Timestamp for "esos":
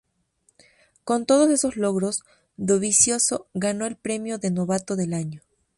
1.51-1.75